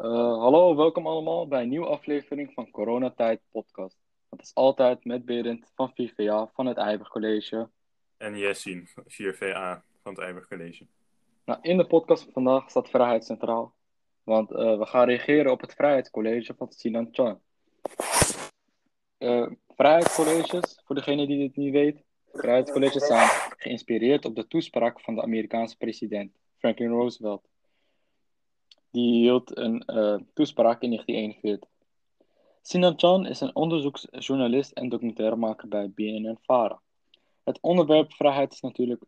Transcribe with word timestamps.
Uh, 0.00 0.06
hallo, 0.38 0.76
welkom 0.76 1.06
allemaal 1.06 1.48
bij 1.48 1.62
een 1.62 1.68
nieuwe 1.68 1.86
aflevering 1.86 2.52
van 2.52 2.70
Coronatijd 2.70 3.40
Podcast. 3.50 3.96
Dat 4.28 4.42
is 4.42 4.54
altijd 4.54 5.04
met 5.04 5.24
Berend 5.24 5.72
van 5.74 5.92
4VA 5.92 6.52
van 6.54 6.66
het 6.66 6.76
Eiberg 6.76 7.08
College. 7.08 7.70
En 8.16 8.38
Jessin, 8.38 8.88
4VA 8.88 9.82
van 10.02 10.12
het 10.12 10.18
Eiberg 10.18 10.48
College. 10.48 10.86
Nou, 11.44 11.58
in 11.62 11.76
de 11.76 11.86
podcast 11.86 12.22
van 12.22 12.32
vandaag 12.32 12.70
staat 12.70 12.90
vrijheid 12.90 13.24
centraal. 13.24 13.74
Want 14.22 14.50
uh, 14.50 14.78
we 14.78 14.86
gaan 14.86 15.06
reageren 15.06 15.52
op 15.52 15.60
het 15.60 15.74
Vrijheidscollege 15.74 16.54
van 16.56 16.72
Sinan 16.72 17.08
Chan. 17.12 17.40
Uh, 19.18 19.50
vrijheidscolleges, 19.68 20.80
voor 20.84 20.94
degene 20.94 21.26
die 21.26 21.38
dit 21.38 21.56
niet 21.56 21.72
weet. 21.72 22.04
Vrijheidscolleges 22.32 23.06
zijn 23.06 23.28
geïnspireerd 23.56 24.24
op 24.24 24.34
de 24.34 24.46
toespraak 24.46 25.00
van 25.00 25.14
de 25.14 25.22
Amerikaanse 25.22 25.76
president 25.76 26.32
Franklin 26.58 26.90
Roosevelt. 26.90 27.48
Die 28.96 29.20
hield 29.20 29.56
een 29.56 29.82
uh, 29.86 30.18
toespraak 30.34 30.82
in 30.82 30.90
1941. 30.90 31.68
Sinan 32.62 32.98
Chan 32.98 33.26
is 33.26 33.40
een 33.40 33.54
onderzoeksjournalist 33.54 34.72
en 34.72 34.88
documentairemaker 34.88 35.68
bij 35.68 35.90
BNN-Vara. 35.90 36.80
Het 37.44 37.58
onderwerp 37.60 38.12
vrijheid 38.12 38.52
is 38.52 38.60
natuurlijk 38.60 39.02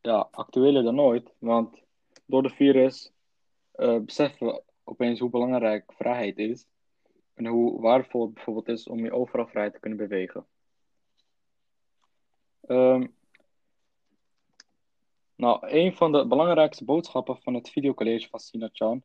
ja, 0.00 0.28
actueler 0.30 0.82
dan 0.82 1.00
ooit, 1.00 1.34
want 1.38 1.82
door 2.26 2.42
de 2.42 2.48
virus 2.48 3.12
uh, 3.76 3.98
beseffen 3.98 4.46
we 4.46 4.62
opeens 4.84 5.20
hoe 5.20 5.30
belangrijk 5.30 5.92
vrijheid 5.92 6.38
is 6.38 6.66
en 7.34 7.46
hoe 7.46 7.80
waardevol 7.80 8.24
het 8.24 8.34
bijvoorbeeld 8.34 8.68
is 8.68 8.88
om 8.88 9.04
je 9.04 9.12
overal 9.12 9.46
vrij 9.46 9.70
te 9.70 9.80
kunnen 9.80 9.98
bewegen. 9.98 10.46
Um, 12.68 13.14
nou, 15.42 15.58
een 15.60 15.94
van 15.94 16.12
de 16.12 16.26
belangrijkste 16.26 16.84
boodschappen 16.84 17.36
van 17.42 17.54
het 17.54 17.70
videocollege 17.70 18.28
van 18.28 18.40
Sina 18.40 18.68
Chan, 18.72 19.02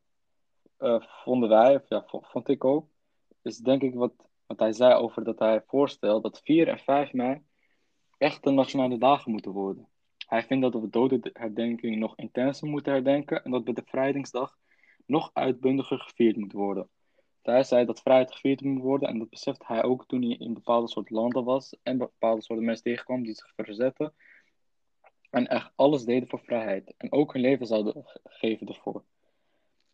uh, 0.80 1.02
vonden 1.02 1.50
wij, 1.50 1.76
of 1.76 1.90
ja, 1.90 2.04
vond 2.08 2.48
ik 2.48 2.64
ook, 2.64 2.88
is 3.42 3.58
denk 3.58 3.82
ik 3.82 3.94
wat, 3.94 4.14
wat 4.46 4.60
hij 4.60 4.72
zei 4.72 4.94
over 4.94 5.24
dat 5.24 5.40
hij 5.40 5.62
voorstelt 5.68 6.24
dat 6.24 6.42
4 6.44 6.68
en 6.68 6.80
5 6.80 7.14
mei 7.14 7.42
echt 8.18 8.44
de 8.44 8.52
nationale 8.52 8.98
dagen 8.98 9.32
moeten 9.32 9.52
worden. 9.52 9.88
Hij 10.28 10.44
vindt 10.44 10.64
dat 10.64 10.74
we 10.74 10.82
de 10.82 10.90
dodenherdenking 10.90 11.96
nog 11.96 12.16
intenser 12.16 12.68
moeten 12.68 12.94
herdenken 12.94 13.44
en 13.44 13.52
dat 13.52 13.64
bij 13.64 13.74
de 13.74 13.82
bevrijdingsdag 13.82 14.58
nog 15.06 15.30
uitbundiger 15.34 16.00
gevierd 16.00 16.36
moet 16.36 16.54
worden. 16.54 16.90
Hij 17.42 17.64
zei 17.64 17.86
dat 17.86 18.02
vrijheid 18.02 18.32
gevierd 18.32 18.62
moet 18.62 18.82
worden 18.82 19.10
en 19.10 19.20
dat 19.20 19.30
besefte 19.30 19.66
hij 19.68 19.84
ook 19.84 20.06
toen 20.06 20.22
hij 20.22 20.36
in 20.40 20.54
bepaalde 20.54 20.88
soorten 20.88 21.16
landen 21.16 21.44
was 21.44 21.78
en 21.84 21.98
bepaalde 21.98 22.42
soorten 22.42 22.66
mensen 22.66 22.84
tegenkwam 22.84 23.24
die 23.24 23.34
zich 23.34 23.54
verzetten 23.56 24.14
en 25.30 25.48
echt 25.48 25.72
alles 25.76 26.04
deden 26.04 26.30
voor 26.30 26.40
vrijheid 26.40 26.94
en 26.98 27.12
ook 27.12 27.34
hun 27.34 27.42
leven 27.42 27.68
zouden 27.68 28.06
geven 28.24 28.68
ervoor. 28.68 29.04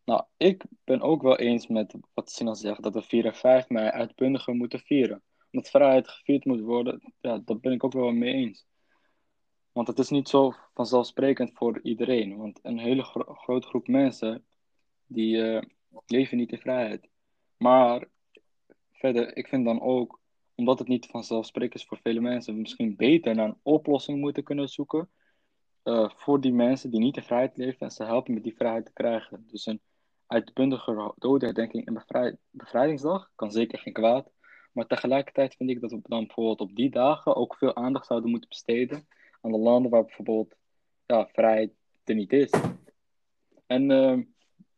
Nou, 0.06 0.24
ik 0.38 0.64
ben 0.84 1.02
ook 1.02 1.22
wel 1.22 1.38
eens 1.38 1.68
met 1.68 1.96
wat 2.14 2.32
Sinan 2.32 2.56
zegt, 2.56 2.84
dat 2.84 2.94
we 2.94 3.02
4 3.02 3.26
en 3.26 3.36
5 3.36 3.70
mei 3.70 3.90
uitbundiger 3.90 4.54
moeten 4.54 4.80
vieren. 4.80 5.24
Omdat 5.52 5.70
vrijheid 5.70 6.08
gevierd 6.08 6.46
moet 6.46 6.62
worden, 6.62 7.14
ja, 7.22 7.38
daar 7.46 7.60
ben 7.60 7.72
ik 7.72 7.84
ook 7.84 7.94
wel 7.94 8.12
mee 8.12 8.34
eens. 8.34 8.66
Want 9.72 9.88
het 9.88 10.00
is 10.00 10.10
niet 10.10 10.30
zo 10.30 10.54
vanzelfsprekend 10.74 11.52
voor 11.54 11.80
iedereen. 11.82 12.38
Want 12.38 12.60
een 12.62 12.80
hele 12.80 13.04
grote 13.26 13.68
groep 13.68 13.88
mensen, 13.88 14.46
die 15.06 15.36
uh, 15.36 15.62
leven 16.06 16.38
niet 16.38 16.52
in 16.52 16.58
vrijheid. 16.58 17.10
Maar 17.58 18.08
verder, 18.92 19.38
ik 19.38 19.48
vind 19.48 19.66
dan 19.66 19.82
ook, 19.82 20.20
omdat 20.56 20.80
het 20.80 20.88
niet 20.88 21.06
vanzelfsprekend 21.06 21.76
is 21.76 21.86
voor 21.86 22.00
vele 22.04 22.20
mensen, 22.20 22.62
misschien 22.62 22.96
beter 22.96 23.36
naar 23.36 23.48
een 23.48 23.60
oplossing 23.62 24.20
moeten 24.20 24.44
kunnen 24.44 24.70
zoeken 24.70 25.10
uh, 25.84 26.10
voor 26.16 26.42
die 26.42 26.54
mensen 26.54 26.90
die 26.90 27.00
niet 27.00 27.18
in 27.18 27.24
vrijheid 27.24 27.58
leven 27.58 27.80
en 27.80 27.92
ze 27.92 28.04
helpen 28.04 28.34
met 28.34 28.44
die 28.44 28.56
vrijheid 28.56 28.86
te 28.86 28.94
krijgen. 28.94 29.44
Dus 29.48 29.66
een 29.66 29.82
uitbundige 30.28 31.14
dodenherdenking 31.18 31.86
en 31.86 31.94
bevrij 31.94 32.38
bevrijdingsdag 32.50 33.32
kan 33.36 33.52
zeker 33.52 33.80
geen 33.80 33.94
kwaad. 33.94 34.32
Maar 34.72 34.88
tegelijkertijd 34.88 35.56
vind 35.56 35.70
ik 35.70 35.82
dat 35.82 35.92
we 35.92 36.00
dan 36.04 36.26
bijvoorbeeld 36.26 36.62
op 36.62 36.76
die 36.76 36.90
dagen 36.90 37.36
ook 37.36 37.56
veel 37.56 37.76
aandacht 37.76 38.06
zouden 38.06 38.30
moeten 38.30 38.50
besteden 38.50 39.08
aan 39.42 39.52
de 39.52 39.58
landen 39.58 39.92
waar 39.92 40.06
bijvoorbeeld 40.06 40.56
ja, 41.06 41.28
vrijheid 41.28 41.72
er 42.04 42.16
niet 42.16 42.34
is. 42.34 42.50
En 43.66 43.90
uh, 43.90 44.20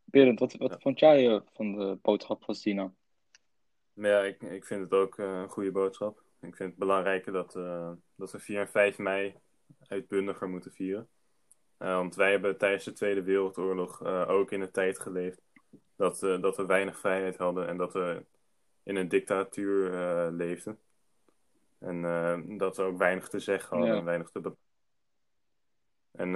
Berend, 0.04 0.40
wat, 0.40 0.54
wat 0.54 0.82
vond 0.82 1.00
jij 1.00 1.28
uh, 1.28 1.40
van 1.54 1.72
de 1.72 1.98
boodschap 2.02 2.44
van 2.44 2.56
Sina? 2.56 2.94
Ja, 3.94 4.22
ik, 4.22 4.42
ik 4.42 4.66
vind 4.66 4.82
het 4.82 4.92
ook 4.92 5.18
uh, 5.18 5.26
een 5.26 5.50
goede 5.50 5.72
boodschap. 5.72 6.24
Ik 6.42 6.56
vind 6.56 6.70
het 6.70 6.80
belangrijker 6.80 7.32
dat, 7.32 7.54
dat 8.16 8.32
we 8.32 8.40
4 8.40 8.60
en 8.60 8.68
5 8.68 8.98
mei 8.98 9.36
uitbundiger 9.88 10.50
moeten 10.50 10.72
vieren. 10.72 11.10
Uh, 11.80 11.96
want 11.96 12.16
wij 12.16 12.32
hebben 12.32 12.58
tijdens 12.58 12.84
de 12.84 12.92
Tweede 12.94 13.24
Wereldoorlog 13.24 14.04
uh, 14.04 14.30
ook 14.30 14.52
in 14.52 14.62
een 14.62 14.72
tijd 14.72 15.00
geleefd 15.00 15.42
dat, 15.96 16.24
uh, 16.24 16.42
dat 16.42 16.58
we 16.58 16.66
weinig 16.66 17.00
vrijheid 17.00 17.38
hadden 17.38 17.68
en 17.68 17.78
dat 17.78 17.94
we 17.94 18.26
in 18.84 18.96
een 18.96 19.08
dictatuur 19.08 19.92
leefden. 20.32 20.80
En 21.80 22.58
dat 22.58 22.78
we 22.78 22.84
ook 22.84 22.98
weinig 22.98 23.30
te 23.30 23.40
zeggen 23.40 23.70
hadden 23.70 23.94
Ja. 23.94 24.00
en 24.00 24.06
weinig 24.06 24.30
te 24.30 24.40
bepalen. 24.40 24.64
En 26.12 26.34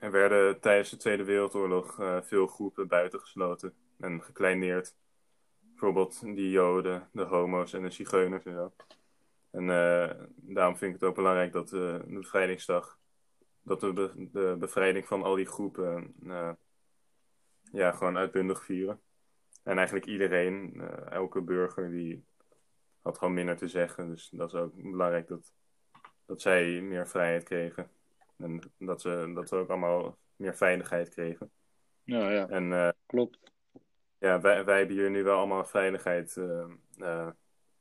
er 0.00 0.10
werden 0.10 0.60
tijdens 0.60 0.90
de 0.90 0.96
Tweede 0.96 1.24
Wereldoorlog 1.24 1.94
veel 2.22 2.46
groepen 2.46 2.88
buitengesloten 2.88 3.74
en 3.98 4.22
gekleineerd. 4.22 4.94
Bijvoorbeeld 5.60 6.20
die 6.20 6.50
Joden, 6.50 7.08
de 7.12 7.22
homo's 7.22 7.72
en 7.72 7.82
de 7.82 7.90
zigeuners 7.90 8.44
en 8.44 8.52
zo. 8.52 8.72
En 9.54 9.68
uh, 9.68 10.10
daarom 10.36 10.76
vind 10.76 10.94
ik 10.94 11.00
het 11.00 11.08
ook 11.08 11.14
belangrijk 11.14 11.52
dat 11.52 11.72
uh, 11.72 11.80
de 11.80 12.04
bevrijdingsdag, 12.06 12.98
dat 13.62 13.80
we 13.82 13.92
de, 13.92 14.28
de, 14.32 14.56
bevrijding 14.58 15.06
van 15.06 15.22
al 15.22 15.34
die 15.34 15.46
groepen 15.46 16.14
uh, 16.22 16.52
ja, 17.72 17.92
gewoon 17.92 18.16
uitbundig 18.16 18.64
vieren. 18.64 19.00
En 19.62 19.76
eigenlijk 19.76 20.06
iedereen, 20.06 20.80
elke 21.10 21.40
burger, 21.40 21.90
die 21.90 22.24
had 23.02 23.18
gewoon 23.18 23.34
minder 23.34 23.56
te 23.56 23.68
zeggen. 23.68 24.08
Dus 24.08 24.28
dat 24.28 24.48
is 24.48 24.60
ook 24.60 24.72
belangrijk 24.74 25.28
dat, 25.28 25.52
dat 26.26 26.40
zij 26.40 26.80
meer 26.80 27.08
vrijheid 27.08 27.42
kregen. 27.42 27.90
En 28.36 28.60
dat, 28.78 29.00
ze, 29.00 29.32
dat 29.34 29.50
we 29.50 29.56
ook 29.56 29.68
allemaal 29.68 30.18
meer 30.36 30.54
veiligheid 30.54 31.08
kregen. 31.08 31.50
Ja, 32.02 32.30
ja. 32.30 32.48
En, 32.48 32.94
klopt. 33.06 33.38
Ja, 34.18 34.40
wij, 34.40 34.64
wij 34.64 34.78
hebben 34.78 34.96
hier 34.96 35.10
nu 35.10 35.22
wel 35.22 35.38
allemaal 35.38 35.64
veiligheid 35.64 36.40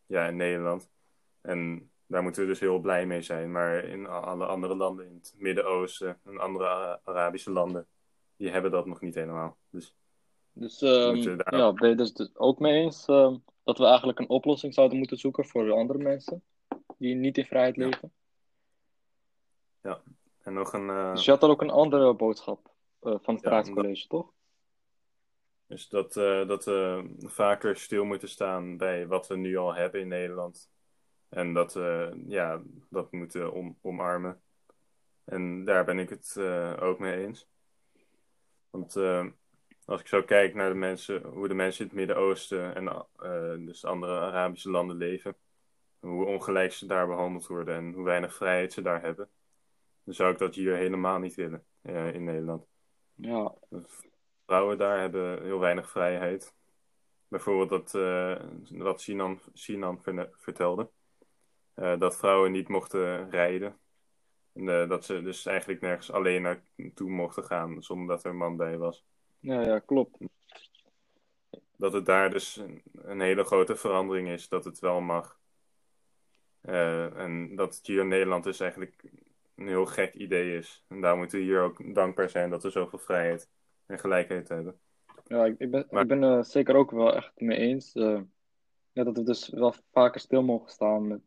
ja, 0.06 0.28
in 0.28 0.36
Nederland. 0.36 0.92
En 1.44 1.92
daar 2.06 2.24
moeten 2.24 2.42
we 2.42 2.48
dus 2.48 2.60
heel 2.60 2.80
blij 2.80 3.06
mee 3.06 3.22
zijn. 3.22 3.52
Maar 3.52 3.84
in 3.84 4.08
alle 4.08 4.46
andere 4.46 4.76
landen, 4.76 5.06
in 5.06 5.14
het 5.14 5.34
Midden-Oosten 5.38 6.20
en 6.24 6.40
andere 6.40 7.00
Arabische 7.04 7.52
landen, 7.52 7.88
die 8.36 8.50
hebben 8.50 8.72
dat 8.72 8.86
nog 8.86 9.02
niet 9.02 9.16
helemaal. 9.16 9.58
Dus, 9.70 9.96
dus 10.52 10.82
um, 10.82 11.38
daar... 11.38 11.58
ja, 11.58 11.74
ben 11.74 11.90
je 11.90 11.96
dus, 11.96 12.14
dus 12.14 12.36
ook 12.36 12.60
mee 12.60 12.82
eens 12.82 13.08
uh, 13.08 13.36
dat 13.64 13.78
we 13.78 13.86
eigenlijk 13.86 14.20
een 14.20 14.30
oplossing 14.30 14.74
zouden 14.74 14.98
moeten 14.98 15.18
zoeken 15.18 15.46
voor 15.46 15.66
de 15.66 15.74
andere 15.74 16.00
mensen 16.00 16.44
die 16.98 17.16
niet 17.16 17.38
in 17.38 17.46
vrijheid 17.46 17.78
leven? 17.78 18.12
Ja, 19.82 19.90
ja. 19.90 20.02
en 20.42 20.54
nog 20.54 20.74
een. 20.74 20.88
Uh... 20.88 21.12
Dus 21.12 21.26
je 21.26 21.32
had 21.32 21.42
dan 21.42 21.50
ook 21.50 21.62
een 21.62 21.70
andere 21.70 22.14
boodschap 22.14 22.72
uh, 23.02 23.16
van 23.22 23.36
het 23.36 23.44
ja, 23.44 23.98
toch? 24.08 24.32
Dus 25.68 25.90
dat, 25.90 26.14
dat 26.48 26.66
we 26.66 27.10
vaker 27.20 27.78
stil 27.78 28.06
moeten 28.06 28.30
staan 28.30 28.78
bij 28.78 29.08
wat 29.08 29.28
we 29.28 29.36
nu 29.36 29.58
al 29.58 29.74
hebben 29.74 30.02
in 30.02 30.08
Nederland. 30.08 30.72
En 31.34 31.54
dat 31.54 31.74
we 31.74 32.22
ja, 32.28 32.62
dat 32.90 33.12
moeten 33.12 33.54
om, 33.54 33.78
omarmen. 33.82 34.42
En 35.24 35.66
daar 35.66 35.86
ben 35.86 36.00
ik 36.00 36.10
het 36.10 36.36
uh, 36.38 36.78
ook 36.80 37.00
mee 37.00 37.26
eens. 37.26 37.48
Want 38.70 38.96
uh, 38.96 39.26
als 39.86 40.02
ik 40.02 40.08
zo 40.08 40.24
kijk 40.24 40.54
naar 40.54 40.70
de 40.70 40.76
mensen, 40.76 41.24
hoe 41.24 41.48
de 41.48 41.54
mensen 41.54 41.82
in 41.82 41.88
het 41.88 41.96
Midden-Oosten 41.98 42.76
en 42.76 43.66
dus 43.66 43.86
andere 43.86 44.20
Arabische 44.20 44.70
landen 44.70 44.98
leven, 44.98 45.36
hoe 46.00 46.26
ongelijk 46.26 46.72
ze 46.72 46.86
daar 46.86 47.08
behandeld 47.08 47.48
worden 47.48 47.76
en 47.76 47.94
hoe 47.94 48.04
weinig 48.04 48.36
vrijheid 48.36 48.74
ze 48.74 48.82
daar 48.82 49.02
hebben, 49.02 49.30
dan 50.04 50.14
zou 50.14 50.32
ik 50.32 50.38
dat 50.38 50.56
hier 50.56 50.76
helemaal 50.76 51.20
niet 51.20 51.36
willen 51.36 51.66
in 52.14 52.24
Nederland. 52.24 52.66
Ja. 53.14 53.54
Vrouwen 54.46 54.78
daar 54.78 55.00
hebben 55.00 55.44
heel 55.44 55.60
weinig 55.60 55.90
vrijheid. 55.90 56.54
Bijvoorbeeld 57.28 57.70
dat, 57.70 57.92
wat 58.70 59.02
Sinan, 59.02 59.40
Sinan 59.54 60.02
vertelde. 60.32 60.90
Uh, 61.76 62.00
dat 62.00 62.18
vrouwen 62.18 62.52
niet 62.52 62.68
mochten 62.68 63.30
rijden. 63.30 63.78
En, 64.54 64.64
uh, 64.64 64.90
dat 64.90 65.06
ze 65.06 65.22
dus 65.22 65.46
eigenlijk 65.46 65.82
nergens 65.82 66.12
alleen 66.12 66.42
naartoe 66.76 67.10
mochten 67.10 67.44
gaan 67.44 67.84
zonder 67.84 68.08
dat 68.08 68.24
er 68.24 68.30
een 68.30 68.38
man 68.38 68.58
bij 68.58 68.78
was. 68.78 69.06
Ja, 69.40 69.62
ja, 69.62 69.80
klopt. 69.80 70.18
Dat 71.76 71.94
het 71.94 72.06
daar 72.06 72.30
dus 72.30 72.56
een, 72.56 72.82
een 72.94 73.22
hele 73.22 73.44
grote 73.44 73.76
verandering 73.76 74.30
is, 74.30 74.50
dat 74.50 74.66
het 74.66 74.80
wel 74.80 75.02
mag. 75.02 75.40
Uh, 76.62 77.18
en 77.18 77.56
dat 77.56 77.76
het 77.76 77.88
hier 77.88 78.00
in 78.00 78.08
Nederland 78.08 78.44
dus 78.44 78.60
eigenlijk 78.60 79.04
een 79.56 79.68
heel 79.68 79.86
gek 79.86 80.14
idee 80.14 80.58
is. 80.58 80.84
En 80.88 81.02
daar 81.02 81.18
moeten 81.18 81.38
we 81.38 81.44
hier 81.44 81.62
ook 81.62 81.94
dankbaar 81.94 82.30
zijn 82.30 82.50
dat 82.50 82.64
we 82.64 82.70
zoveel 82.70 83.00
vrijheid 83.00 83.50
en 83.86 84.00
gelijkheid 84.00 84.50
hebben. 84.50 84.80
Ja, 85.26 85.46
ik, 85.46 85.56
ik 85.60 85.72
ben, 85.72 85.88
maar... 85.90 86.02
ik 86.02 86.08
ben 86.08 86.24
er 86.24 86.46
zeker 86.46 86.76
ook 86.76 86.92
wel 86.92 87.16
echt 87.16 87.32
mee 87.36 87.58
eens. 87.58 87.92
ja, 88.92 89.04
dat 89.04 89.18
we 89.18 89.24
dus 89.24 89.50
wel 89.50 89.74
vaker 89.92 90.20
stil 90.20 90.44
mogen 90.44 90.70
staan 90.70 91.08
met 91.08 91.22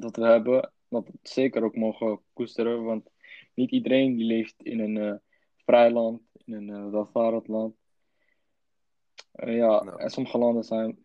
dat 0.00 0.16
we 0.16 0.24
hebben, 0.24 0.72
dat 0.88 1.06
we 1.06 1.12
zeker 1.22 1.62
ook 1.62 1.76
mogen 1.76 2.20
koesteren. 2.32 2.84
Want 2.84 3.10
niet 3.54 3.70
iedereen 3.70 4.16
die 4.16 4.26
leeft 4.26 4.62
in 4.62 4.80
een 4.80 4.96
uh, 4.96 5.14
vrij 5.56 5.90
land, 5.90 6.20
in 6.44 6.52
een 6.52 6.68
uh, 6.68 6.90
welvarend 6.90 7.48
land. 7.48 7.74
Eh, 9.32 9.56
ja, 9.56 9.82
Nou. 9.84 10.00
en 10.00 10.10
sommige 10.10 10.38
landen 10.38 10.64
zijn 10.64 10.98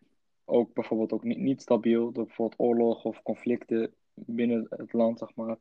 ook 0.44 0.74
bijvoorbeeld 0.74 1.12
ook 1.12 1.24
niet, 1.24 1.38
niet 1.38 1.62
stabiel 1.62 2.12
door 2.12 2.26
bijvoorbeeld 2.26 2.60
oorlog 2.60 3.04
of 3.04 3.22
conflicten 3.22 3.94
binnen 4.14 4.66
het 4.70 4.92
land, 4.92 5.18
zeg 5.18 5.34
maar. 5.34 5.58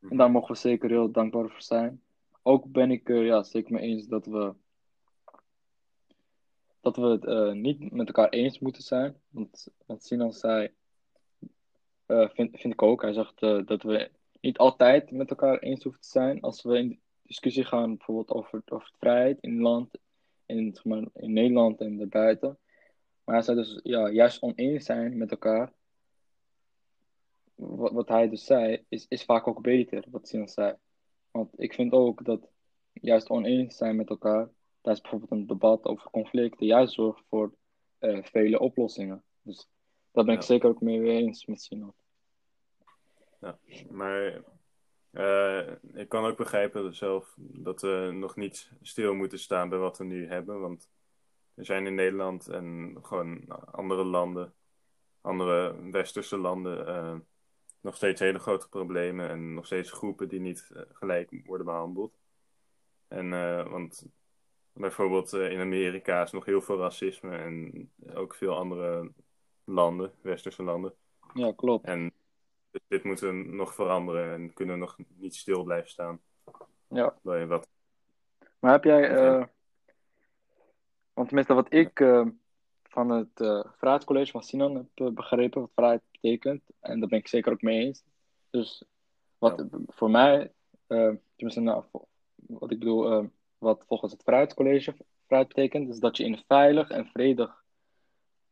En 0.00 0.16
daar 0.16 0.30
mogen 0.30 0.52
we 0.52 0.60
zeker 0.60 0.90
heel 0.90 1.10
dankbaar 1.10 1.48
voor 1.48 1.62
zijn. 1.62 2.02
Ook 2.42 2.72
ben 2.72 2.90
ik 2.90 3.08
er 3.08 3.24
ja, 3.24 3.42
zeker 3.42 3.72
mee 3.72 3.82
eens 3.82 4.06
dat 4.06 4.26
we, 4.26 4.54
dat 6.80 6.96
we 6.96 7.02
het 7.02 7.24
eh, 7.24 7.52
niet 7.52 7.92
met 7.92 8.06
elkaar 8.06 8.28
eens 8.28 8.58
moeten 8.58 8.82
zijn. 8.82 9.16
Want, 9.28 9.68
want 9.86 10.04
Sinan 10.04 10.32
zei, 10.32 10.72
eh, 12.12 12.28
vind, 12.28 12.60
vind 12.60 12.72
ik 12.72 12.82
ook, 12.82 13.02
hij 13.02 13.12
zegt 13.12 13.42
eh, 13.42 13.60
dat 13.64 13.82
we 13.82 14.10
niet 14.40 14.58
altijd 14.58 15.10
met 15.10 15.30
elkaar 15.30 15.58
eens 15.58 15.82
hoeven 15.82 16.00
te 16.02 16.08
zijn. 16.08 16.40
Als 16.40 16.62
we 16.62 16.78
in 16.78 17.00
discussie 17.22 17.64
gaan 17.64 17.96
bijvoorbeeld 17.96 18.30
over, 18.30 18.62
over 18.68 18.90
vrijheid 18.98 19.38
in 19.40 19.60
land, 19.60 19.98
in, 20.46 20.70
zeg 20.74 20.84
maar, 20.84 21.04
in 21.14 21.32
Nederland 21.32 21.80
en 21.80 21.96
daarbuiten. 21.98 22.58
Maar 23.24 23.34
hij 23.34 23.44
zei 23.44 23.56
dus, 23.56 23.80
ja, 23.82 24.10
juist 24.10 24.42
oneens 24.42 24.84
zijn 24.84 25.16
met 25.16 25.30
elkaar 25.30 25.72
wat, 27.54 27.92
wat 27.92 28.08
hij 28.08 28.28
dus 28.28 28.44
zei, 28.44 28.84
is, 28.88 29.06
is 29.08 29.24
vaak 29.24 29.46
ook 29.46 29.62
beter, 29.62 30.04
wat 30.10 30.28
Sinan 30.28 30.48
zei. 30.48 30.74
Want 31.30 31.60
ik 31.60 31.74
vind 31.74 31.92
ook 31.92 32.24
dat 32.24 32.48
juist 32.92 33.28
oneens 33.28 33.76
zijn 33.76 33.96
met 33.96 34.08
elkaar, 34.08 34.48
tijdens 34.80 35.00
bijvoorbeeld 35.02 35.30
een 35.40 35.46
debat 35.46 35.84
over 35.84 36.10
conflicten, 36.10 36.66
juist 36.66 36.94
zorgt 36.94 37.22
voor 37.28 37.54
eh, 37.98 38.18
vele 38.22 38.58
oplossingen. 38.60 39.22
Dus 39.42 39.68
daar 40.10 40.24
ben 40.24 40.34
ik 40.34 40.40
Ja. 40.40 40.46
zeker 40.46 40.68
ook 40.68 40.80
mee 40.80 41.02
eens 41.02 41.46
met 41.46 41.62
Sinan. 41.62 41.94
Maar 43.90 44.42
eh, 45.10 45.72
ik 45.94 46.08
kan 46.08 46.24
ook 46.24 46.36
begrijpen 46.36 46.94
zelf 46.94 47.34
dat 47.36 47.80
we 47.80 48.10
nog 48.12 48.36
niet 48.36 48.72
stil 48.82 49.14
moeten 49.14 49.38
staan 49.38 49.68
bij 49.68 49.78
wat 49.78 49.98
we 49.98 50.04
nu 50.04 50.28
hebben. 50.28 50.60
Want 50.60 50.90
er 51.54 51.64
zijn 51.64 51.86
in 51.86 51.94
Nederland 51.94 52.48
en 52.48 52.96
gewoon 53.02 53.48
andere 53.70 54.04
landen, 54.04 54.54
andere 55.20 55.90
westerse 55.90 56.36
landen, 56.36 56.86
eh, 56.86 57.16
nog 57.80 57.96
steeds 57.96 58.20
hele 58.20 58.38
grote 58.38 58.68
problemen. 58.68 59.28
En 59.28 59.54
nog 59.54 59.66
steeds 59.66 59.90
groepen 59.90 60.28
die 60.28 60.40
niet 60.40 60.70
eh, 60.74 60.82
gelijk 60.92 61.40
worden 61.44 61.66
behandeld. 61.66 62.20
En 63.08 63.30
want 63.70 64.06
bijvoorbeeld 64.72 65.32
in 65.32 65.60
Amerika 65.60 66.22
is 66.22 66.32
nog 66.32 66.44
heel 66.44 66.60
veel 66.62 66.78
racisme 66.78 67.36
en 67.36 67.90
ook 68.14 68.34
veel 68.34 68.56
andere 68.56 69.12
landen, 69.64 70.12
westerse 70.20 70.62
landen. 70.62 70.94
Ja, 71.34 71.52
klopt. 71.52 71.84
En 71.84 72.12
dus 72.72 72.82
dit 72.88 73.04
moeten 73.04 73.56
nog 73.56 73.74
veranderen 73.74 74.34
en 74.34 74.52
kunnen 74.54 74.78
nog 74.78 74.98
niet 75.16 75.34
stil 75.34 75.62
blijven 75.62 75.90
staan 75.90 76.20
Ja. 76.88 77.14
bij 77.22 77.46
wat. 77.46 77.68
Maar 78.58 78.72
heb 78.72 78.84
jij, 78.84 79.10
eh, 79.10 79.44
want 81.12 81.26
tenminste 81.28 81.54
wat 81.54 81.72
ik 81.72 82.00
eh, 82.00 82.26
van 82.82 83.10
het 83.10 83.40
eh 83.40 83.64
Vrijheidscollege 83.76 84.30
van 84.30 84.42
Sinan 84.42 84.74
heb 84.94 85.14
begrepen, 85.14 85.60
wat 85.60 85.70
vrijheid 85.74 86.02
betekent, 86.10 86.62
en 86.80 87.00
daar 87.00 87.08
ben 87.08 87.18
ik 87.18 87.28
zeker 87.28 87.52
ook 87.52 87.62
mee 87.62 87.84
eens. 87.84 88.04
Dus 88.50 88.84
wat 89.38 89.64
voor 89.86 90.10
mij, 90.10 90.52
tenminste, 90.86 91.60
nou, 91.60 91.84
wat 92.34 92.70
ik 92.70 92.78
bedoel, 92.78 93.30
wat 93.58 93.84
volgens 93.86 94.12
het 94.12 94.22
Vrijheidscollege 94.22 94.94
vrijheid 95.26 95.54
betekent, 95.54 95.88
is 95.88 95.98
dat 96.00 96.16
je 96.16 96.24
in 96.24 96.32
een 96.32 96.44
veilig 96.46 96.90
en 96.90 97.06
vredig, 97.06 97.64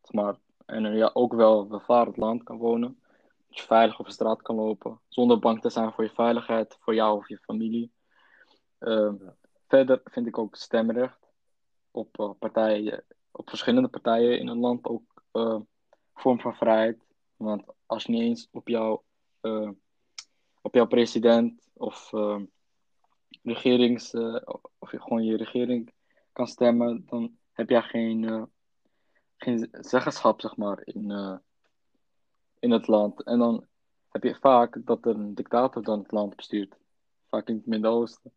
zeg 0.03 0.13
maar, 0.13 0.39
en 0.67 0.97
ja, 0.97 1.11
ook 1.13 1.35
wel 1.35 1.69
welvarend 1.69 2.17
land 2.17 2.43
kan 2.43 2.57
wonen. 2.59 3.00
Dat 3.51 3.59
je 3.59 3.67
veilig 3.67 3.99
op 3.99 4.07
de 4.07 4.13
straat 4.13 4.43
kan 4.43 4.57
lopen, 4.57 5.01
zonder 5.09 5.39
bang 5.39 5.61
te 5.61 5.71
zijn 5.71 5.93
voor 5.93 6.05
je 6.05 6.11
veiligheid, 6.11 6.77
voor 6.81 6.95
jou 6.95 7.17
of 7.17 7.29
je 7.29 7.39
familie. 7.39 7.93
Eh, 8.79 9.13
Ja. 9.19 9.37
Verder 9.69 10.01
vind 10.05 10.27
ik 10.27 10.39
ook 10.39 10.57
stemrecht 10.57 11.29
op 11.91 12.19
eh, 12.19 12.31
partijen, 12.39 13.05
op 13.31 13.49
verschillende 13.49 13.89
partijen 13.89 14.39
in 14.39 14.49
een 14.49 14.59
land 14.59 14.87
ook 14.87 15.23
eh, 15.31 15.61
vorm 16.15 16.41
van 16.41 16.55
vrijheid. 16.55 17.07
Want 17.37 17.65
als 17.87 18.05
je 18.05 18.13
niet 18.13 18.21
eens 18.21 18.49
op 18.51 18.69
jouw, 18.69 19.05
eh, 19.41 19.71
op 20.63 20.75
jouw 20.75 20.87
president 20.87 21.71
of 21.73 22.13
eh, 22.13 22.41
regerings, 23.43 24.15
of 24.79 24.91
je 24.91 25.01
gewoon 25.01 25.25
je 25.25 25.37
regering 25.37 25.93
kan 26.33 26.47
stemmen, 26.47 27.07
dan 27.07 27.39
heb 27.53 27.69
jij 27.69 27.83
geen, 27.83 28.51
geen 29.37 29.69
zeggenschap, 29.73 30.41
zeg 30.41 30.57
maar, 30.57 30.81
in, 30.85 31.41
in 32.61 32.71
het 32.71 32.87
land. 32.87 33.23
En 33.23 33.39
dan 33.39 33.67
heb 34.09 34.23
je 34.23 34.35
vaak 34.41 34.81
dat 34.85 35.07
er 35.07 35.15
een 35.15 35.35
dictator 35.35 35.83
dan 35.83 35.99
het 35.99 36.13
land 36.13 36.37
bestuurt. 36.37 36.77
Vaak 37.29 37.49
in 37.49 37.57
het 37.57 37.67
Midden-Oosten. 37.67 38.33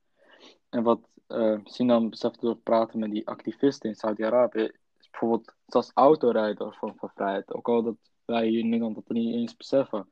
En 0.69 0.83
wat 0.83 0.99
eh 1.27 1.59
Sinan 1.63 2.09
beseft 2.09 2.41
door 2.41 2.57
praten 2.57 2.99
met 2.99 3.11
die 3.11 3.27
activisten 3.27 3.89
in 3.89 3.95
Saudi-Arabië, 3.95 4.71
is 4.99 5.09
bijvoorbeeld 5.09 5.55
zelfs 5.65 5.91
autorijden 5.93 6.65
een 6.65 6.93
van 6.97 7.09
vrijheid. 7.13 7.53
Ook 7.53 7.67
al 7.67 7.83
dat 7.83 7.95
wij 8.25 8.47
hier 8.47 8.59
in 8.59 8.69
Nederland 8.69 8.95
dat 8.95 9.09
niet 9.09 9.33
eens 9.33 9.55
beseffen. 9.55 10.11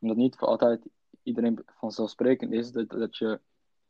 Omdat 0.00 0.16
niet 0.16 0.36
voor 0.36 0.48
altijd 0.48 0.88
iedereen 1.22 1.62
vanzelfsprekend 1.66 2.52
is 2.52 2.72
dat, 2.72 2.88
dat 2.88 3.16
je 3.16 3.40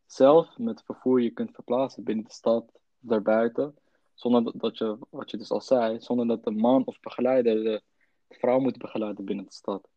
zelf 0.06 0.58
met 0.58 0.82
vervoer 0.82 1.20
je 1.20 1.30
kunt 1.30 1.54
verplaatsen 1.54 2.04
binnen 2.04 2.24
de 2.24 2.32
stad, 2.32 2.80
daarbuiten. 2.98 3.74
Zonder 4.14 4.58
dat, 4.58 4.78
je, 4.78 4.98
wat 5.10 5.30
je 5.30 5.36
dus 5.36 5.50
al 5.50 5.60
zei, 5.60 6.00
zonder 6.00 6.26
dat 6.26 6.44
de 6.44 6.50
man 6.50 6.84
of 6.84 7.00
begeleider 7.00 7.64
de 7.64 7.82
vrouw 8.28 8.58
moet 8.58 8.78
begeleiden 8.78 9.24
binnen 9.24 9.44
de 9.44 9.52
stad. 9.52 9.88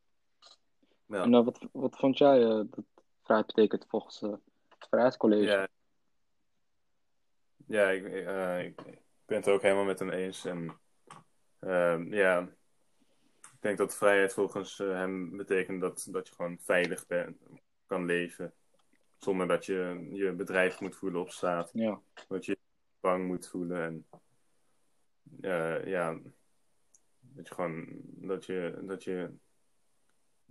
Ja, 1.12 1.24
En 1.24 1.34
eh, 1.34 1.44
wat, 1.44 1.68
wat 1.72 1.98
vond 1.98 2.18
jij 2.18 2.44
eh, 2.44 2.62
dat 2.70 2.86
vrijheid 3.22 3.54
betekent 3.54 3.86
volgens 3.88 4.22
eh, 4.22 4.32
het 4.68 4.88
Vrijheidscollege? 4.90 5.52
ja, 5.52 5.68
ja 7.68 7.90
ik, 7.90 8.06
ik, 8.06 8.82
ik 8.82 9.00
ben 9.26 9.38
het 9.38 9.48
ook 9.48 9.62
helemaal 9.62 9.84
met 9.84 10.00
hem 10.00 10.10
eens. 10.10 10.46
En 10.46 10.80
ehm, 11.60 12.14
ja, 12.14 12.40
ik 13.42 13.58
denk 13.60 13.78
dat 13.78 13.98
vrijheid 13.98 14.34
volgens 14.34 14.78
hem 14.78 15.38
betekent 15.38 15.82
dat, 15.82 16.08
dat 16.12 16.28
je 16.28 16.36
gewoon 16.36 16.60
veilig 16.60 17.08
bent, 17.08 17.38
kan 17.86 18.06
leven. 18.06 18.54
Zonder 19.18 19.48
dat 19.48 19.66
je 19.66 20.08
je 20.12 20.32
bedrijf 20.32 20.80
moet 20.80 20.96
voelen 20.96 21.22
op 21.22 21.30
straat. 21.30 21.70
Ja, 21.74 22.02
Dat 22.28 22.46
je 22.46 22.52
je 22.52 22.58
bang 23.00 23.28
moet 23.28 23.48
voelen. 23.48 23.84
En 23.84 24.06
ja, 25.86 26.20
dat 27.34 27.48
je 27.48 27.54
gewoon 27.54 27.88
dat 28.04 28.46
je, 28.46 28.80
dat 28.82 29.04
je 29.04 29.30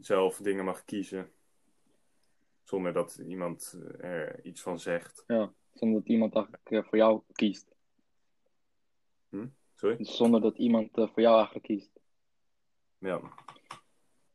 zelf 0.01 0.37
dingen 0.37 0.65
mag 0.65 0.85
kiezen. 0.85 1.33
Zonder 2.63 2.93
dat 2.93 3.17
iemand 3.17 3.79
er 3.99 4.45
iets 4.45 4.61
van 4.61 4.79
zegt. 4.79 5.25
ja. 5.27 5.53
Zonder 5.73 6.01
dat 6.01 6.09
iemand 6.09 6.35
eigenlijk 6.35 6.71
eh, 6.71 6.83
voor 6.83 6.99
jou 6.99 7.23
kiest. 7.33 7.75
Sorry? 9.75 9.97
Dus 9.97 10.17
zonder 10.17 10.41
dat 10.41 10.59
iemand 10.59 10.99
eh, 10.99 11.09
voor 11.09 11.23
jou 11.23 11.37
eigenlijk 11.37 11.67
kiest. 11.67 12.01
Ja. 12.99 13.21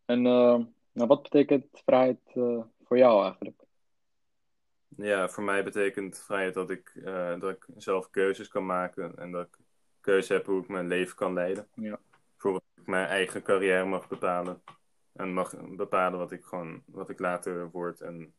En 0.05 0.25
eh, 0.25 0.63
nou, 0.91 1.07
wat 1.07 1.21
betekent 1.21 1.81
vrijheid 1.85 2.19
voor 2.83 2.97
jou 2.97 3.23
eigenlijk? 3.23 3.63
ja, 4.87 5.29
voor 5.29 5.43
mij 5.43 5.63
betekent 5.63 6.19
vrijheid 6.19 6.53
dat 6.53 6.69
ik, 6.69 7.01
dat 7.39 7.49
ik 7.49 7.67
zelf 7.77 8.09
keuzes 8.09 8.47
kan 8.47 8.65
maken. 8.65 9.17
En 9.17 9.31
dat 9.31 9.47
ik 9.47 9.57
keuze 10.01 10.33
heb 10.33 10.45
hoe 10.45 10.61
ik 10.61 10.67
mijn 10.67 10.87
leven 10.87 11.15
kan 11.15 11.33
leiden. 11.33 11.67
Ja. 11.73 11.99
Mijn 12.85 13.07
eigen 13.07 13.43
carrière 13.43 13.85
mag 13.85 14.07
bepalen. 14.07 14.63
En 15.13 15.33
mag 15.33 15.55
bepalen 15.75 16.19
wat 16.19 16.31
ik 16.31 16.43
gewoon, 16.43 16.83
wat 16.85 17.09
ik 17.09 17.19
later 17.19 17.69
word. 17.71 18.01
En 18.01 18.35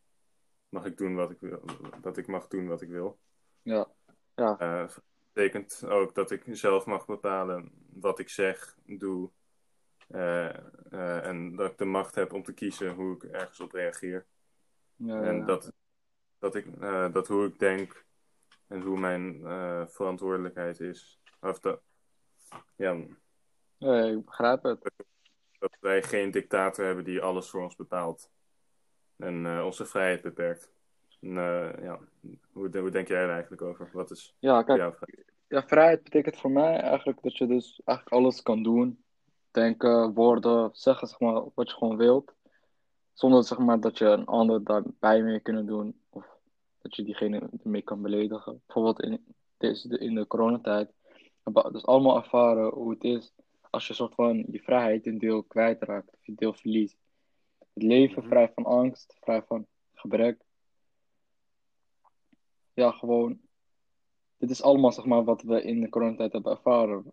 mag 0.69 0.85
ik 0.85 0.97
doen 0.97 1.15
wat 1.15 1.31
ik 1.31 1.41
wil. 1.41 1.65
Dat 2.00 2.17
ik 2.17 2.26
mag 2.26 2.49
doen 2.49 2.67
wat 2.69 2.83
ik 2.83 2.88
wil. 2.88 3.19
Ja, 3.62 3.87
ja, 4.35 4.57
Eh, 4.57 4.88
betekent 5.33 5.85
ook 5.87 6.15
dat 6.15 6.31
ik 6.31 6.45
zelf 6.47 6.87
mag 6.87 7.07
bepalen 7.07 7.73
wat 7.93 8.19
ik 8.19 8.29
zeg, 8.29 8.76
doe. 8.85 9.31
eh, 10.09 10.49
eh, 10.93 11.26
en 11.26 11.57
dat 11.57 11.71
ik 11.71 11.79
de 11.79 11.85
macht 11.85 12.15
heb 12.15 12.33
om 12.33 12.43
te 12.43 12.53
kiezen 12.53 12.95
hoe 12.95 13.15
ik 13.15 13.23
ergens 13.25 13.61
op 13.61 13.73
reageer. 13.73 14.26
ja, 14.97 15.23
En 15.23 15.37
ja. 15.37 15.45
dat, 15.45 15.73
dat, 16.38 16.55
ik, 16.55 16.81
dat 17.12 17.29
hoe 17.29 17.47
ik 17.47 17.59
denk 17.59 18.07
en 18.67 18.81
hoe 18.81 18.99
mijn 18.99 19.41
verantwoordelijkheid 19.91 20.81
is. 20.81 21.21
Of 21.41 21.61
dat, 21.61 21.83
ja, 22.76 22.97
Ja, 23.78 24.04
ik 24.04 24.25
begrijp 24.25 24.62
het. 24.62 24.90
dat 25.59 25.76
wij 25.80 26.02
geen 26.02 26.30
dictator 26.30 26.85
hebben 26.85 27.04
die 27.04 27.23
alles 27.23 27.49
voor 27.50 27.62
ons 27.62 27.76
bepaalt. 27.76 28.30
En 29.16 29.47
eh, 29.47 29.64
onze 29.64 29.87
vrijheid 29.87 30.23
beperkt. 30.23 30.71
En, 31.21 31.28
eh, 31.28 31.83
ja, 31.83 31.99
hoe, 32.52 32.78
hoe 32.78 32.90
denk 32.90 33.09
jij 33.09 33.23
er 33.23 33.30
eigenlijk 33.30 33.62
over? 33.62 33.90
Wat 33.92 34.11
is 34.11 34.35
Ja, 34.38 34.62
kijk, 34.62 34.78
jouw 34.78 34.92
vrijheid? 34.92 35.33
ja, 35.49 35.62
vrijheid 35.66 36.02
betekent 36.02 36.37
voor 36.37 36.50
mij 36.50 36.76
eigenlijk 36.76 37.23
dat 37.23 37.37
je 37.37 37.47
dus 37.47 37.80
eigenlijk 37.85 38.18
alles 38.18 38.42
kan 38.42 38.62
doen. 38.62 39.04
Denken, 39.50 40.14
woorden, 40.14 40.71
zeggen, 40.73 41.09
zeg 41.09 41.21
maar, 41.21 41.42
wat 41.54 41.71
je 41.71 41.76
gewoon 41.76 41.97
wilt. 41.97 42.35
Zonder 43.12 43.45
zeg 43.45 43.59
maar, 43.59 43.80
dat 43.80 43.99
je 43.99 44.04
een 44.04 44.26
ander 44.26 44.64
daarbij 44.64 45.23
mee 45.23 45.40
kunnen 45.40 45.66
doen. 45.66 46.00
Of 46.09 46.26
dat 46.83 46.97
je 46.97 47.04
diegene 47.04 47.49
ermee 47.64 47.83
kan 47.83 48.02
beledigen. 48.02 48.62
Bijvoorbeeld 48.66 49.02
in, 49.02 49.35
deze, 49.56 49.99
in 49.99 50.14
de 50.14 50.26
coronatijd. 50.26 50.92
dus 51.73 51.87
allemaal 51.87 52.16
ervaren 52.16 52.73
hoe 52.73 52.90
het 52.90 53.04
is 53.04 53.33
als 53.71 53.87
je 53.87 53.95
soort 53.95 54.15
van 54.15 54.45
je 54.51 54.61
vrijheid 54.63 55.07
een 55.07 55.19
deel 55.19 55.43
kwijtraakt. 55.43 56.13
Of 56.13 56.27
je 56.27 56.35
deel 56.35 56.53
verliest. 56.55 56.97
Het 57.75 57.83
leven 57.83 58.19
Mhm. 58.23 58.29
vrij 58.29 58.53
van 58.55 58.65
angst, 58.65 59.17
vrij 59.21 59.43
van 59.43 59.67
gebrek. 59.95 60.45
Ja, 62.75 62.91
gewoon 62.91 63.41
dit 64.37 64.51
is 64.51 64.63
allemaal 64.63 64.93
zeg 64.93 65.05
maar, 65.05 65.25
wat 65.25 65.43
we 65.43 65.63
in 65.63 65.81
de 65.81 65.89
coronatijd 65.89 66.33
hebben 66.33 66.53
ervaren. 66.53 67.13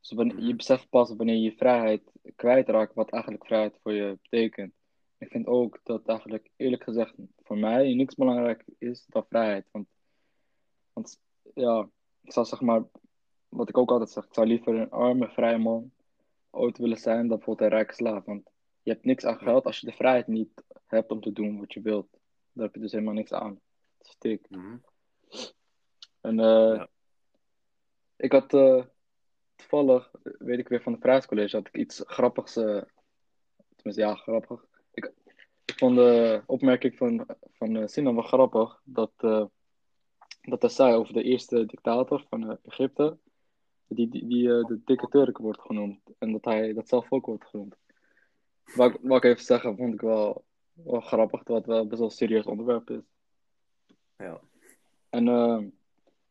Dus 0.00 0.10
wanneer, 0.12 0.36
je 0.38 0.42
Mhm. 0.46 0.56
beseft 0.56 0.88
pas 0.88 1.14
wanneer 1.16 1.36
je 1.36 1.52
vrijheid 1.52 2.02
kwijtraakt, 2.36 2.94
wat 2.94 3.10
eigenlijk 3.10 3.46
vrijheid 3.46 3.78
voor 3.82 3.92
je 3.92 4.18
betekent. 4.22 4.72
Ik 5.18 5.30
vind 5.30 5.46
ook 5.46 5.80
dat 5.82 6.06
eigenlijk, 6.06 6.50
eerlijk 6.56 6.82
gezegd, 6.82 7.14
voor 7.42 7.58
mij 7.58 7.94
niks 7.94 8.14
belangrijk 8.14 8.64
is 8.78 9.04
dan 9.08 9.26
vrijheid. 9.28 9.66
Want, 9.70 9.86
want 10.92 11.20
ja, 11.54 11.88
ik 12.20 12.32
zou 12.32 12.46
zeg 12.46 12.60
maar, 12.60 12.82
wat 13.62 13.68
ik 13.70 13.78
ook 13.78 13.90
altijd 13.90 14.10
zeg, 14.10 14.24
ik 14.24 14.34
zou 14.34 14.46
liever 14.46 14.74
een 14.74 14.90
arme, 14.90 15.28
vrije 15.28 15.58
man 15.58 15.92
ooit 16.50 16.78
willen 16.78 16.96
zijn 16.96 17.28
dan 17.28 17.36
bijvoorbeeld 17.36 17.70
een 17.70 17.76
rijke 17.76 17.94
slaaf. 17.94 18.24
Want 18.24 18.50
je 18.82 18.90
hebt 18.90 19.04
niks 19.04 19.24
aan 19.24 19.38
geld 19.38 19.64
als 19.64 19.78
je 19.80 19.86
de 19.86 19.92
vrijheid 19.92 20.26
niet 20.26 20.62
hebt 20.86 21.10
om 21.10 21.20
te 21.20 21.32
doen 21.32 21.58
wat 21.58 21.72
je 21.72 21.80
wilt. 21.80 22.08
Daar 22.52 22.64
heb 22.64 22.74
je 22.74 22.80
dus 22.80 22.92
helemaal 22.92 23.14
niks 23.14 23.32
aan. 23.32 23.60
Dat 23.98 24.06
is 24.06 24.16
dik. 24.18 24.50
Mhm. 24.50 24.76
En 26.20 26.38
eh, 26.40 26.74
Ja. 26.76 26.88
ik 28.16 28.32
had 28.32 28.54
eh, 28.54 28.84
toevallig, 29.56 30.10
weet 30.22 30.58
ik 30.58 30.68
weer 30.68 30.82
van 30.82 30.92
het 30.92 31.00
prijscollege, 31.00 31.56
had 31.56 31.66
ik 31.66 31.76
iets 31.76 32.02
grappigs. 32.04 32.56
eh, 32.56 32.82
tenminste, 33.76 34.02
ja, 34.02 34.14
grappig. 34.14 34.64
Ik, 34.92 35.12
ik 35.64 35.74
vond 35.78 35.96
de 35.96 36.42
opmerking 36.46 36.96
van, 36.96 37.26
van 37.52 37.88
Sinan 37.88 38.14
wel 38.14 38.24
grappig. 38.24 38.80
Dat, 38.84 39.12
dat 40.42 40.60
hij 40.62 40.70
zei 40.70 40.94
over 40.94 41.12
de 41.14 41.22
eerste 41.22 41.66
dictator 41.66 42.24
van 42.28 42.58
Egypte. 42.62 43.18
Die, 43.94 44.08
die, 44.08 44.26
die 44.26 44.48
eh, 44.58 44.64
de 44.64 44.80
dikke 44.84 45.08
Turk 45.08 45.38
wordt 45.38 45.60
genoemd. 45.60 46.00
En 46.18 46.32
dat 46.32 46.44
hij 46.44 46.72
dat 46.72 46.88
zelf 46.88 47.12
ook 47.12 47.26
wordt 47.26 47.44
genoemd. 47.46 47.76
Wat, 48.74 48.98
wat 49.02 49.16
ik 49.16 49.30
even 49.30 49.44
zeggen, 49.44 49.76
vond 49.76 49.94
ik 49.94 50.00
wel, 50.00 50.44
wel 50.72 51.00
grappig. 51.00 51.42
Terwijl 51.42 51.58
het 51.58 51.66
wel 51.66 51.86
best 51.86 51.98
wel 52.00 52.08
een 52.08 52.14
serieus 52.16 52.44
onderwerp 52.44 52.90
is. 52.90 53.00
Ja. 54.16 54.40
En 55.08 55.28
eh, 55.28 55.58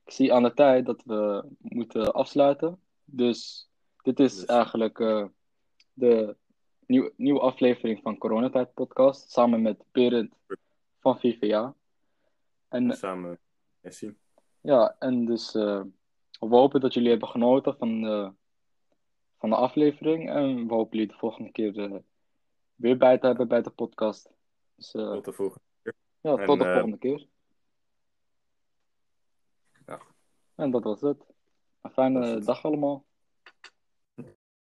ik 0.06 0.12
zie 0.12 0.34
aan 0.34 0.44
de 0.44 0.53
tijd 0.53 0.86
dat 0.86 1.03
we 1.03 1.46
moeten 1.60 2.13
afsluiten. 2.13 2.80
Dus 3.06 3.70
dit 4.01 4.20
is 4.20 4.36
Dus- 4.36 4.46
eigenlijk 4.46 5.00
eh, 5.00 5.25
de 5.94 6.36
nieuw, 6.86 7.10
nieuwe 7.15 7.39
aflevering 7.39 8.00
van 8.01 8.18
Coronatijd 8.18 8.74
Podcast. 8.74 9.32
Samen 9.32 9.62
met 9.62 9.84
Berend 9.91 10.36
van 11.00 11.20
VVA. 11.20 11.75
En 12.68 12.94
Samen 12.94 13.39
Messi. 13.82 14.15
ja, 14.62 14.96
en 15.00 15.25
dus 15.25 15.56
we 16.50 16.55
hopen 16.55 16.79
dat 16.81 16.93
jullie 16.93 17.10
hebben 17.10 17.27
genoten 17.27 17.77
van 17.77 18.01
de, 18.01 18.33
van 19.38 19.50
de 19.50 19.55
aflevering. 19.55 20.29
En 20.29 20.67
we 20.67 20.74
hopen 20.74 20.98
jullie 20.98 21.13
de 21.13 21.19
volgende 21.19 21.51
keer 21.51 21.79
eh, 21.79 22.00
weer 22.75 22.98
bij 22.98 23.17
te 23.17 23.25
hebben 23.25 23.48
bij 23.48 23.62
de 23.62 23.69
podcast. 23.69 24.31
Dus 24.75 24.93
eh, 24.93 25.12
Tot 25.12 25.25
de 25.25 25.33
volgende. 25.33 25.63
ja, 26.21 26.38
en, 26.38 26.45
tot 26.45 26.60
de 26.60 26.65
eh, 26.65 26.71
volgende 26.71 26.98
keer. 26.98 27.27
ja. 29.86 30.01
En 30.55 30.71
dat 30.71 30.83
was 30.83 31.01
het. 31.01 31.25
Een 31.81 31.91
fijne 31.91 32.39
dag 32.39 32.65
allemaal. 32.65 33.05